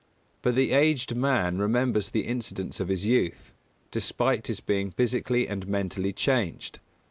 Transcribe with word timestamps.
_But 0.43 0.55
the 0.55 0.71
aged 0.71 1.15
man 1.15 1.59
remembers 1.59 2.09
the 2.09 2.21
incidents 2.25 2.79
of 2.79 2.87
his 2.87 3.05
youth, 3.05 3.53
despite 3.91 4.47
his 4.47 4.59
being 4.59 4.89
physically 4.89 5.47
and 5.47 5.67
mentally 5.67 6.11
changed. 6.11 6.79